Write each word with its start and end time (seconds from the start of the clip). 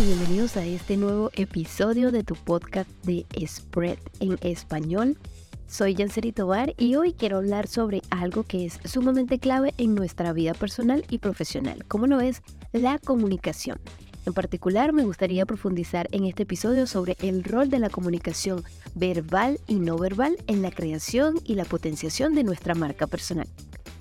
y 0.00 0.04
bienvenidos 0.04 0.56
a 0.56 0.64
este 0.64 0.96
nuevo 0.96 1.30
episodio 1.34 2.12
de 2.12 2.24
tu 2.24 2.34
podcast 2.34 2.88
de 3.04 3.26
Spread 3.46 3.98
en 4.20 4.38
español. 4.40 5.18
Soy 5.66 5.94
Yanceri 5.94 6.32
Tobar 6.32 6.72
y 6.78 6.94
hoy 6.94 7.12
quiero 7.12 7.36
hablar 7.36 7.66
sobre 7.66 8.00
algo 8.08 8.42
que 8.42 8.64
es 8.64 8.78
sumamente 8.84 9.38
clave 9.38 9.74
en 9.76 9.94
nuestra 9.94 10.32
vida 10.32 10.54
personal 10.54 11.04
y 11.10 11.18
profesional, 11.18 11.84
como 11.88 12.06
lo 12.06 12.20
es 12.20 12.40
la 12.72 12.98
comunicación. 12.98 13.80
En 14.24 14.32
particular, 14.32 14.94
me 14.94 15.04
gustaría 15.04 15.44
profundizar 15.44 16.08
en 16.12 16.24
este 16.24 16.44
episodio 16.44 16.86
sobre 16.86 17.18
el 17.20 17.44
rol 17.44 17.68
de 17.68 17.78
la 17.78 17.90
comunicación 17.90 18.64
verbal 18.94 19.60
y 19.66 19.74
no 19.74 19.98
verbal 19.98 20.36
en 20.46 20.62
la 20.62 20.70
creación 20.70 21.34
y 21.44 21.54
la 21.54 21.64
potenciación 21.66 22.34
de 22.34 22.44
nuestra 22.44 22.74
marca 22.74 23.06
personal. 23.06 23.48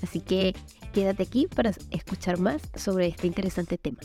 Así 0.02 0.21
que 0.21 0.55
quédate 0.94 1.23
aquí 1.23 1.48
para 1.48 1.73
escuchar 1.89 2.39
más 2.39 2.62
sobre 2.76 3.08
este 3.08 3.27
interesante 3.27 3.77
tema. 3.77 3.99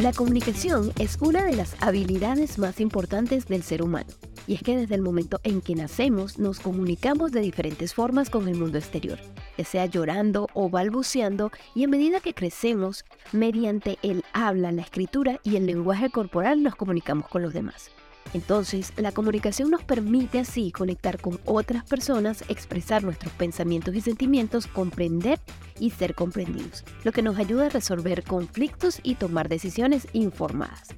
La 0.00 0.14
comunicación 0.14 0.92
es 0.98 1.18
una 1.20 1.44
de 1.44 1.54
las 1.54 1.76
habilidades 1.82 2.58
más 2.58 2.80
importantes 2.80 3.46
del 3.48 3.62
ser 3.62 3.82
humano. 3.82 4.08
Y 4.46 4.54
es 4.54 4.62
que 4.62 4.74
desde 4.74 4.94
el 4.94 5.02
momento 5.02 5.40
en 5.42 5.60
que 5.60 5.74
nacemos 5.74 6.38
nos 6.38 6.58
comunicamos 6.58 7.32
de 7.32 7.40
diferentes 7.40 7.92
formas 7.92 8.30
con 8.30 8.48
el 8.48 8.56
mundo 8.56 8.78
exterior, 8.78 9.18
ya 9.58 9.64
sea 9.66 9.84
llorando 9.84 10.46
o 10.54 10.70
balbuceando, 10.70 11.50
y 11.74 11.84
a 11.84 11.88
medida 11.88 12.20
que 12.20 12.32
crecemos, 12.32 13.04
mediante 13.32 13.98
el 14.00 14.24
habla, 14.32 14.72
la 14.72 14.80
escritura 14.80 15.38
y 15.44 15.56
el 15.56 15.66
lenguaje 15.66 16.08
corporal 16.08 16.62
nos 16.62 16.76
comunicamos 16.76 17.28
con 17.28 17.42
los 17.42 17.52
demás. 17.52 17.90
Entonces, 18.32 18.92
la 18.96 19.12
comunicación 19.12 19.70
nos 19.70 19.82
permite 19.82 20.38
así 20.38 20.70
conectar 20.70 21.20
con 21.20 21.40
otras 21.44 21.84
personas, 21.84 22.44
expresar 22.48 23.02
nuestros 23.02 23.32
pensamientos 23.32 23.94
y 23.94 24.00
sentimientos, 24.00 24.66
comprender 24.68 25.40
y 25.80 25.90
ser 25.90 26.14
comprendidos, 26.14 26.84
lo 27.02 27.12
que 27.12 27.22
nos 27.22 27.38
ayuda 27.38 27.66
a 27.66 27.70
resolver 27.70 28.22
conflictos 28.22 29.00
y 29.02 29.16
tomar 29.16 29.48
decisiones 29.48 30.06
informadas. 30.12 30.88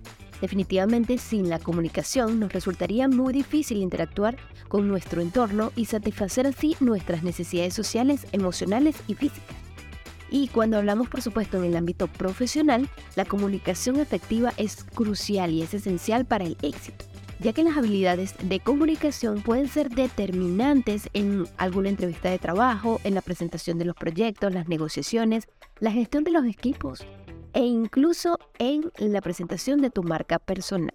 Definitivamente 0.42 1.18
sin 1.18 1.48
la 1.48 1.60
comunicación 1.60 2.40
nos 2.40 2.52
resultaría 2.52 3.08
muy 3.08 3.32
difícil 3.32 3.78
interactuar 3.78 4.36
con 4.68 4.88
nuestro 4.88 5.22
entorno 5.22 5.72
y 5.76 5.86
satisfacer 5.86 6.48
así 6.48 6.76
nuestras 6.80 7.22
necesidades 7.22 7.74
sociales, 7.74 8.26
emocionales 8.32 8.96
y 9.06 9.14
físicas. 9.14 9.56
Y 10.30 10.48
cuando 10.48 10.78
hablamos, 10.78 11.08
por 11.08 11.22
supuesto, 11.22 11.58
en 11.58 11.64
el 11.64 11.76
ámbito 11.76 12.08
profesional, 12.08 12.88
la 13.14 13.24
comunicación 13.24 14.00
efectiva 14.00 14.52
es 14.56 14.82
crucial 14.82 15.52
y 15.52 15.62
es 15.62 15.74
esencial 15.74 16.24
para 16.24 16.44
el 16.44 16.56
éxito 16.62 17.11
ya 17.42 17.52
que 17.52 17.64
las 17.64 17.76
habilidades 17.76 18.34
de 18.42 18.60
comunicación 18.60 19.42
pueden 19.42 19.68
ser 19.68 19.90
determinantes 19.90 21.08
en 21.12 21.46
alguna 21.56 21.88
entrevista 21.88 22.30
de 22.30 22.38
trabajo, 22.38 23.00
en 23.04 23.14
la 23.14 23.20
presentación 23.20 23.78
de 23.78 23.84
los 23.84 23.96
proyectos, 23.96 24.54
las 24.54 24.68
negociaciones, 24.68 25.48
la 25.80 25.90
gestión 25.90 26.22
de 26.22 26.30
los 26.30 26.46
equipos 26.46 27.04
e 27.52 27.60
incluso 27.60 28.38
en 28.58 28.90
la 28.98 29.20
presentación 29.20 29.80
de 29.80 29.90
tu 29.90 30.02
marca 30.02 30.38
personal. 30.38 30.94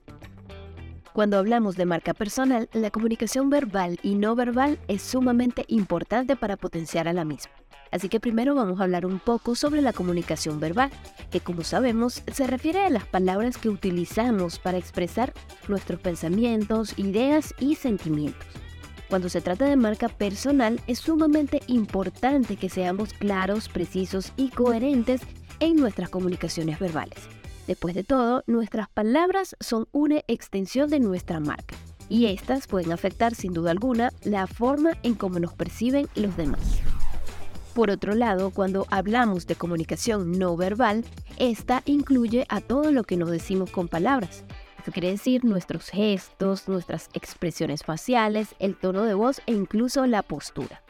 Cuando 1.18 1.40
hablamos 1.40 1.76
de 1.76 1.88
marca 1.88 2.14
personal, 2.14 2.70
la 2.74 2.92
comunicación 2.92 3.50
verbal 3.50 3.98
y 4.04 4.14
no 4.14 4.36
verbal 4.36 4.78
es 4.88 5.02
sumamente 5.02 5.66
importante 5.68 6.36
para 6.36 6.58
potenciar 6.58 7.08
a 7.08 7.14
la 7.14 7.26
misma. 7.26 7.54
Así 7.92 8.08
que 8.08 8.20
primero 8.20 8.54
vamos 8.54 8.80
a 8.80 8.84
hablar 8.84 9.04
un 9.04 9.18
poco 9.18 9.56
sobre 9.56 9.82
la 9.82 9.94
comunicación 9.94 10.60
verbal, 10.60 10.92
que 11.32 11.40
como 11.40 11.64
sabemos 11.64 12.22
se 12.32 12.46
refiere 12.46 12.86
a 12.86 12.92
las 12.92 13.06
palabras 13.06 13.58
que 13.58 13.70
utilizamos 13.70 14.60
para 14.60 14.78
expresar 14.78 15.34
nuestros 15.68 16.00
pensamientos, 16.00 16.94
ideas 17.00 17.56
y 17.60 17.74
sentimientos. 17.74 18.46
Cuando 19.10 19.28
se 19.30 19.42
trata 19.42 19.66
de 19.66 19.76
marca 19.76 20.10
personal 20.10 20.80
es 20.86 21.00
sumamente 21.00 21.62
importante 21.66 22.58
que 22.58 22.70
seamos 22.70 23.14
claros, 23.14 23.70
precisos 23.70 24.34
y 24.38 24.50
coherentes 24.50 25.22
en 25.60 25.78
nuestras 25.78 26.10
comunicaciones 26.10 26.78
verbales. 26.78 27.37
Después 27.68 27.94
de 27.94 28.06
todo, 28.06 28.44
nuestras 28.48 28.88
palabras 28.90 29.56
son 29.60 29.88
una 29.92 30.22
extensión 30.28 30.90
de 30.90 31.02
nuestra 31.02 31.42
marca 31.42 31.76
y 32.10 32.28
estas 32.28 32.66
pueden 32.66 32.94
afectar 32.94 33.36
sin 33.36 33.54
duda 33.54 33.72
alguna 33.72 34.12
la 34.24 34.48
forma 34.48 34.98
en 35.04 35.16
cómo 35.16 35.40
nos 35.40 35.54
perciben 35.54 36.08
los 36.16 36.38
demás. 36.38 36.62
Por 37.74 37.92
otro 37.92 38.16
lado, 38.16 38.52
cuando 38.52 38.88
hablamos 38.90 39.46
de 39.46 39.56
comunicación 39.56 40.40
no 40.40 40.56
verbal, 40.56 41.04
esta 41.38 41.84
incluye 41.86 42.46
a 42.50 42.62
todo 42.62 42.92
lo 42.92 43.04
que 43.04 43.18
nos 43.18 43.30
decimos 43.30 43.70
con 43.70 43.90
palabras. 43.90 44.46
Esto 44.80 44.92
quiere 44.94 45.12
decir 45.12 45.44
nuestros 45.44 45.90
gestos, 45.90 46.70
nuestras 46.70 47.10
expresiones 47.14 47.84
faciales, 47.84 48.56
el 48.60 48.78
tono 48.78 49.04
de 49.04 49.14
voz 49.14 49.42
e 49.46 49.52
incluso 49.52 50.08
la 50.08 50.24
postura. 50.24 50.82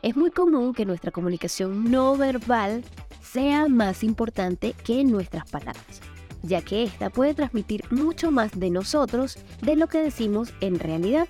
Es 0.00 0.16
muy 0.16 0.30
común 0.30 0.74
que 0.74 0.86
nuestra 0.86 1.10
comunicación 1.10 1.90
no 1.90 2.16
verbal 2.16 2.84
sea 3.24 3.68
más 3.68 4.04
importante 4.04 4.74
que 4.84 5.02
nuestras 5.04 5.48
palabras, 5.50 6.00
ya 6.42 6.62
que 6.62 6.84
ésta 6.84 7.10
puede 7.10 7.34
transmitir 7.34 7.84
mucho 7.90 8.30
más 8.30 8.58
de 8.58 8.70
nosotros 8.70 9.38
de 9.62 9.76
lo 9.76 9.88
que 9.88 9.98
decimos 9.98 10.52
en 10.60 10.78
realidad. 10.78 11.26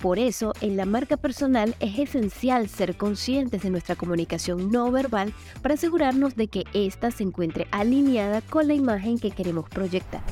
Por 0.00 0.18
eso, 0.18 0.52
en 0.60 0.76
la 0.76 0.84
marca 0.84 1.16
personal 1.16 1.74
es 1.80 1.98
esencial 1.98 2.68
ser 2.68 2.96
conscientes 2.96 3.62
de 3.62 3.70
nuestra 3.70 3.96
comunicación 3.96 4.70
no 4.70 4.92
verbal 4.92 5.32
para 5.60 5.74
asegurarnos 5.74 6.36
de 6.36 6.46
que 6.48 6.64
ésta 6.72 7.10
se 7.10 7.24
encuentre 7.24 7.66
alineada 7.72 8.40
con 8.42 8.68
la 8.68 8.74
imagen 8.74 9.18
que 9.18 9.32
queremos 9.32 9.68
proyectar. 9.68 10.22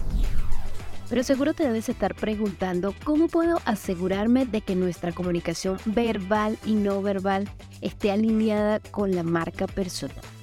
Pero 1.08 1.22
seguro 1.22 1.54
te 1.54 1.64
debes 1.64 1.88
estar 1.88 2.14
preguntando 2.14 2.94
cómo 3.04 3.28
puedo 3.28 3.60
asegurarme 3.64 4.44
de 4.44 4.60
que 4.60 4.74
nuestra 4.74 5.12
comunicación 5.12 5.78
verbal 5.84 6.58
y 6.64 6.74
no 6.74 7.00
verbal 7.00 7.48
esté 7.80 8.10
alineada 8.10 8.80
con 8.80 9.14
la 9.14 9.22
marca 9.22 9.66
personal. 9.66 10.35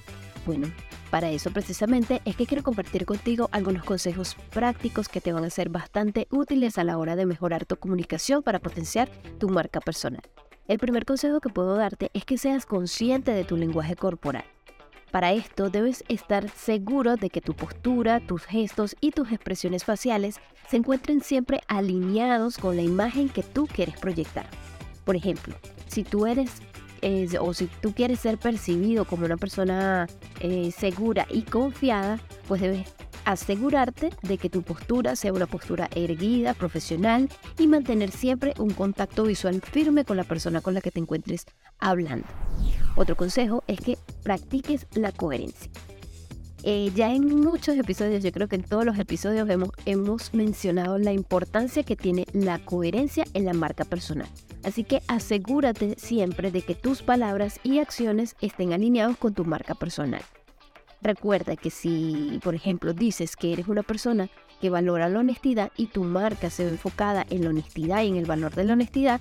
Bueno, 0.46 0.68
para 1.10 1.32
eso 1.32 1.52
precisamente 1.52 2.22
es 2.26 2.36
que 2.36 2.46
quiero 2.46 2.64
compartir 2.64 3.06
contigo 3.06 3.48
algunos 3.54 3.84
consejos 3.86 4.36
prácticos 4.52 5.08
que 5.08 5.22
te 5.22 5.32
van 5.32 5.46
a 5.46 5.50
ser 5.50 5.70
bastante 5.70 6.28
útiles 6.32 6.78
a 6.78 6.84
la 6.84 6.98
hora 6.98 7.16
de 7.16 7.26
mejorar 7.26 7.66
tu 7.66 7.78
comunicación 7.78 8.44
para 8.44 8.60
potenciar 8.60 9.10
tu 9.40 9.48
marca 9.48 9.80
personal. 9.80 10.24
El 10.68 10.80
primer 10.80 11.06
consejo 11.06 11.40
que 11.40 11.50
puedo 11.50 11.76
darte 11.76 12.10
es 12.14 12.26
que 12.26 12.38
seas 12.38 12.66
consciente 12.66 13.32
de 13.32 13.46
tu 13.46 13.56
lenguaje 13.56 13.96
corporal. 13.96 14.44
Para 15.12 15.32
esto 15.32 15.70
debes 15.70 16.04
estar 16.08 16.50
seguro 16.50 17.16
de 17.18 17.30
que 17.30 17.40
tu 17.40 17.54
postura, 17.54 18.20
tus 18.20 18.44
gestos 18.46 18.96
y 19.00 19.12
tus 19.12 19.32
expresiones 19.32 19.86
faciales 19.86 20.38
se 20.68 20.78
encuentren 20.78 21.22
siempre 21.22 21.62
alineados 21.68 22.58
con 22.58 22.76
la 22.76 22.82
imagen 22.82 23.30
que 23.30 23.44
tú 23.44 23.68
quieres 23.68 24.00
proyectar. 24.00 24.48
Por 25.06 25.16
ejemplo, 25.16 25.56
si 25.88 26.04
tú 26.04 26.26
eres 26.26 26.64
o 27.40 27.54
si 27.54 27.68
tú 27.82 27.94
quieres 27.94 28.20
ser 28.20 28.38
percibido 28.38 29.06
como 29.06 29.26
una 29.26 29.38
persona 29.38 30.08
eh, 30.40 30.72
segura 30.72 31.28
y 31.30 31.42
confiada, 31.42 32.20
pues 32.48 32.62
debes 32.62 32.94
asegurarte 33.26 34.12
de 34.22 34.38
que 34.38 34.50
tu 34.50 34.64
postura 34.64 35.16
sea 35.16 35.34
una 35.34 35.46
postura 35.46 35.90
erguida, 35.96 36.54
profesional 36.54 37.30
y 37.58 37.68
mantener 37.68 38.12
siempre 38.12 38.54
un 38.58 38.72
contacto 38.72 39.24
visual 39.24 39.62
firme 39.62 40.06
con 40.06 40.18
la 40.18 40.24
persona 40.24 40.62
con 40.62 40.74
la 40.74 40.82
que 40.82 40.92
te 40.92 41.00
encuentres 41.00 41.46
hablando. 41.80 42.28
Otro 42.96 43.16
consejo 43.16 43.64
es 43.68 43.80
que 43.80 43.98
practiques 44.24 44.88
la 44.94 45.12
coherencia. 45.12 45.72
Eh, 46.66 46.92
ya 46.96 47.14
en 47.14 47.42
muchos 47.42 47.78
episodios, 47.78 48.24
yo 48.24 48.32
creo 48.32 48.48
que 48.48 48.56
en 48.56 48.64
todos 48.64 48.86
los 48.86 48.98
episodios 48.98 49.50
hemos, 49.50 49.72
hemos 49.86 50.34
mencionado 50.34 50.98
la 50.98 51.12
importancia 51.12 51.84
que 51.84 51.98
tiene 51.98 52.26
la 52.32 52.58
coherencia 52.60 53.26
en 53.34 53.44
la 53.44 53.54
marca 53.54 53.84
personal. 53.84 54.30
Así 54.64 54.86
que 54.86 55.02
asegúrate 55.08 55.96
siempre 55.98 56.52
de 56.52 56.62
que 56.62 56.74
tus 56.74 57.02
palabras 57.02 57.60
y 57.64 57.80
acciones 57.80 58.38
estén 58.40 58.72
alineados 58.72 59.18
con 59.18 59.34
tu 59.34 59.44
marca 59.44 59.76
personal. 59.76 60.22
Recuerda 61.02 61.58
que 61.58 61.70
si, 61.70 62.40
por 62.42 62.56
ejemplo, 62.56 62.94
dices 62.94 63.36
que 63.36 63.52
eres 63.52 63.68
una 63.68 63.84
persona 63.84 64.30
que 64.62 64.70
valora 64.70 65.10
la 65.10 65.20
honestidad 65.20 65.70
y 65.76 65.88
tu 65.88 66.06
marca 66.06 66.50
se 66.50 66.64
ve 66.64 66.72
enfocada 66.72 67.26
en 67.30 67.44
la 67.44 67.50
honestidad 67.50 68.04
y 68.04 68.08
en 68.08 68.16
el 68.16 68.26
valor 68.26 68.56
de 68.56 68.64
la 68.64 68.72
honestidad, 68.72 69.20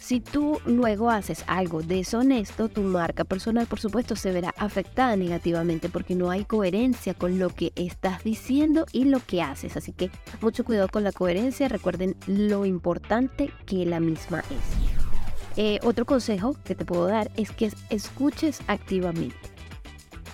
si 0.00 0.20
tú 0.20 0.58
luego 0.64 1.10
haces 1.10 1.44
algo 1.46 1.82
deshonesto, 1.82 2.68
tu 2.68 2.80
marca 2.80 3.24
personal 3.24 3.66
por 3.66 3.80
supuesto 3.80 4.16
se 4.16 4.32
verá 4.32 4.54
afectada 4.56 5.14
negativamente 5.14 5.88
porque 5.90 6.14
no 6.14 6.30
hay 6.30 6.44
coherencia 6.44 7.12
con 7.12 7.38
lo 7.38 7.50
que 7.50 7.72
estás 7.76 8.24
diciendo 8.24 8.86
y 8.92 9.04
lo 9.04 9.20
que 9.20 9.42
haces. 9.42 9.76
Así 9.76 9.92
que 9.92 10.10
mucho 10.40 10.64
cuidado 10.64 10.88
con 10.88 11.04
la 11.04 11.12
coherencia, 11.12 11.68
recuerden 11.68 12.16
lo 12.26 12.64
importante 12.64 13.50
que 13.66 13.84
la 13.84 14.00
misma 14.00 14.40
es. 14.40 15.58
Eh, 15.58 15.78
otro 15.82 16.06
consejo 16.06 16.56
que 16.64 16.74
te 16.74 16.86
puedo 16.86 17.06
dar 17.06 17.30
es 17.36 17.50
que 17.50 17.70
escuches 17.90 18.60
activamente. 18.68 19.36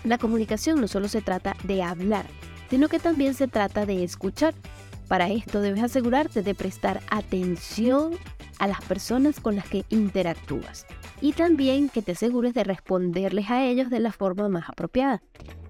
La 0.05 0.19
comunicación 0.19 0.81
no 0.81 0.87
solo 0.87 1.09
se 1.09 1.23
trata 1.23 1.57
de 1.65 1.83
hablar, 1.83 2.27
sino 2.71 2.89
que 2.89 3.01
también 3.01 3.35
se 3.35 3.49
trata 3.49 3.85
de 3.85 4.05
escuchar. 4.05 4.55
Para 5.09 5.29
esto 5.29 5.61
debes 5.61 5.83
asegurarte 5.83 6.43
de 6.43 6.55
prestar 6.55 7.01
atención 7.11 8.13
a 8.59 8.67
las 8.67 8.81
personas 8.83 9.41
con 9.41 9.57
las 9.57 9.69
que 9.69 9.85
interactúas 9.91 10.87
y 11.21 11.33
también 11.33 11.89
que 11.89 12.03
te 12.03 12.13
asegures 12.13 12.55
de 12.55 12.65
responderles 12.65 13.51
a 13.51 13.65
ellos 13.65 13.91
de 13.91 14.01
la 14.01 14.13
forma 14.13 14.49
más 14.49 14.69
apropiada. 14.69 15.23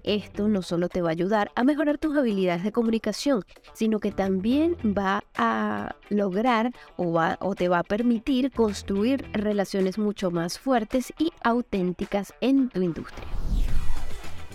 esto 0.03 0.47
no 0.47 0.61
solo 0.61 0.87
te 0.87 1.01
va 1.01 1.09
a 1.09 1.11
ayudar 1.11 1.51
a 1.55 1.63
mejorar 1.63 1.97
tus 1.97 2.17
habilidades 2.17 2.63
de 2.63 2.71
comunicación, 2.71 3.43
sino 3.73 3.99
que 3.99 4.11
también 4.11 4.77
va 4.85 5.23
a 5.35 5.95
lograr 6.09 6.71
o, 6.95 7.11
va, 7.11 7.37
o 7.41 7.55
te 7.55 7.67
va 7.67 7.79
a 7.79 7.83
permitir 7.83 8.51
construir 8.51 9.25
relaciones 9.33 9.97
mucho 9.97 10.31
más 10.31 10.59
fuertes 10.59 11.13
y 11.19 11.31
auténticas 11.43 12.33
en 12.41 12.69
tu 12.69 12.81
industria. 12.81 13.46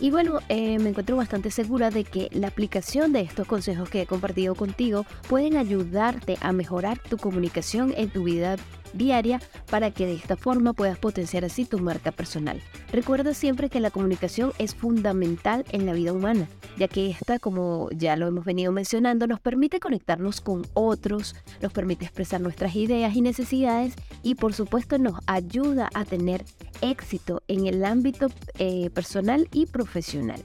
Y 0.02 0.10
bueno, 0.10 0.40
eh, 0.49 0.81
me 0.81 0.88
encuentro 0.88 1.16
bastante 1.16 1.52
segura 1.52 1.90
de 1.90 2.02
que 2.02 2.28
la 2.32 2.49
aplicación 2.49 3.12
de 3.12 3.20
estos 3.20 3.46
consejos 3.46 3.88
que 3.88 4.02
he 4.02 4.06
compartido 4.06 4.56
contigo 4.56 5.06
pueden 5.28 5.56
ayudarte 5.56 6.38
a 6.40 6.50
mejorar 6.50 6.99
tu 6.99 7.19
comunicación 7.19 7.94
en 7.96 8.10
tu 8.10 8.25
vida 8.25 8.56
diaria 8.93 9.41
para 9.71 9.91
que 9.91 10.06
de 10.06 10.15
esta 10.15 10.37
forma 10.37 10.73
puedas 10.73 10.99
potenciar 10.99 11.44
así 11.44 11.65
tu 11.65 11.79
marca 11.79 12.12
personal. 12.12 12.61
Recuerda 12.93 13.35
siempre 13.35 13.71
que 13.71 13.81
la 13.81 13.91
comunicación 13.91 14.53
es 14.59 14.75
fundamental 14.75 15.65
en 15.73 15.87
la 15.87 15.93
vida 15.93 16.12
humana, 16.12 16.49
ya 16.79 16.89
que 16.89 17.11
esta, 17.11 17.39
como 17.39 17.89
ya 17.91 18.17
lo 18.17 18.27
hemos 18.27 18.44
venido 18.44 18.73
mencionando, 18.73 19.27
nos 19.27 19.41
permite 19.41 19.81
conectarnos 19.81 20.41
con 20.41 20.67
otros, 20.75 21.35
nos 21.61 21.73
permite 21.73 22.05
expresar 22.05 22.41
nuestras 22.41 22.75
ideas 22.77 23.15
y 23.15 23.21
necesidades 23.21 23.94
y 24.23 24.35
por 24.35 24.55
supuesto 24.55 24.99
nos 24.99 25.15
ayuda 25.27 25.91
a 25.94 26.05
tener 26.05 26.44
éxito 26.81 27.43
en 27.49 27.67
el 27.67 27.85
ámbito 27.85 28.29
eh, 28.59 28.91
personal 28.91 29.49
y 29.53 29.67
profesional. 29.67 30.43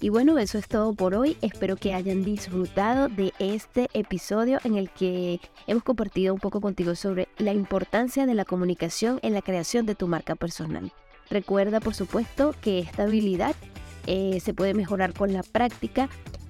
Y 0.00 0.10
bueno, 0.10 0.38
eso 0.38 0.58
es 0.58 0.68
todo 0.68 0.94
por 0.94 1.14
hoy. 1.14 1.36
Espero 1.42 1.74
que 1.76 1.92
hayan 1.92 2.24
disfrutado 2.24 3.08
de 3.08 3.32
este 3.40 3.88
episodio 3.94 4.60
en 4.62 4.76
el 4.76 4.90
que 4.90 5.40
hemos 5.66 5.82
compartido 5.82 6.32
un 6.32 6.40
poco 6.40 6.60
contigo 6.60 6.94
sobre 6.94 7.26
la 7.38 7.52
importancia 7.52 8.24
de 8.24 8.34
la 8.34 8.44
comunicación 8.44 9.18
en 9.22 9.34
la 9.34 9.42
creación 9.42 9.86
de 9.86 9.96
tu 9.96 10.06
marca 10.06 10.36
personal. 10.36 10.92
Recuerda, 11.30 11.80
por 11.80 11.94
supuesto, 11.94 12.54
que 12.60 12.78
esta 12.78 13.02
habilidad 13.02 13.56
eh, 14.06 14.38
se 14.40 14.54
puede 14.54 14.72
mejorar 14.72 15.14
con 15.14 15.32
la 15.32 15.42
práctica, 15.42 16.08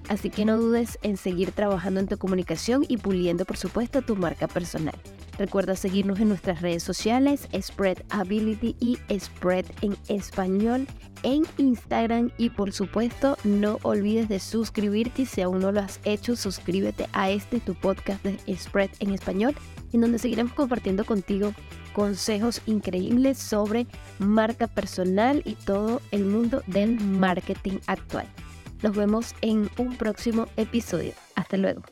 así 0.09 0.29
que 0.29 0.43
no 0.43 0.57
dudes 0.57 0.99
en 1.01 1.15
seguir 1.15 1.51
trabajando 1.53 2.01
en 2.01 2.07
tu 2.07 2.17
comunicación 2.17 2.85
y 2.87 2.97
puliendo, 2.97 3.45
por 3.45 3.55
supuesto, 3.55 4.01
tu 4.01 4.17
marca 4.17 4.47
personal. 4.47 4.95
Recuerda 5.37 5.77
seguirnos 5.77 6.19
en 6.19 6.27
nuestras 6.27 6.61
redes 6.61 6.83
sociales, 6.83 7.47
Spread 7.57 7.99
Ability 8.09 8.75
y 8.81 8.97
Spread 9.17 9.65
en 9.81 9.95
español 10.09 10.85
en 11.23 11.43
Instagram 11.57 12.31
y 12.37 12.49
por 12.49 12.71
supuesto 12.71 13.37
no 13.43 13.79
olvides 13.83 14.29
de 14.29 14.39
suscribirte 14.39 15.25
si 15.25 15.41
aún 15.41 15.59
no 15.59 15.71
lo 15.71 15.81
has 15.81 15.99
hecho, 16.03 16.35
suscríbete 16.35 17.07
a 17.13 17.29
este 17.29 17.59
tu 17.59 17.73
podcast 17.75 18.23
de 18.23 18.37
Spread 18.55 18.89
en 18.99 19.13
español 19.13 19.55
en 19.93 20.01
donde 20.01 20.19
seguiremos 20.19 20.53
compartiendo 20.53 21.05
contigo 21.05 21.53
consejos 21.93 22.61
increíbles 22.65 23.37
sobre 23.37 23.87
marca 24.19 24.67
personal 24.67 25.41
y 25.45 25.55
todo 25.55 26.01
el 26.11 26.25
mundo 26.25 26.63
del 26.67 26.99
marketing 26.99 27.79
actual. 27.87 28.27
Nos 28.81 28.95
vemos 28.95 29.35
en 29.41 29.69
un 29.77 29.97
próximo 29.97 30.47
episodio. 30.55 31.13
Hasta 31.35 31.57
luego. 31.57 31.83